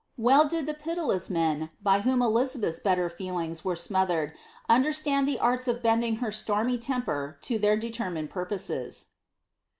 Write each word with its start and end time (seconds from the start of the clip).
Well 0.17 0.47
did 0.49 0.65
the 0.65 0.73
pitiless 0.73 1.29
men 1.29 1.69
by 1.79 1.99
whom 2.01 2.23
Elizabeth's 2.23 2.79
better 2.79 3.07
feelings 3.07 3.63
were 3.63 3.75
smothered, 3.75 4.33
understand 4.67 5.27
the 5.27 5.37
arts 5.37 5.67
of 5.67 5.83
bending 5.83 6.15
her 6.15 6.31
stormy 6.31 6.79
temper 6.79 7.37
to 7.43 7.59
their 7.59 7.77
determined 7.77 8.31
purposes. 8.31 9.05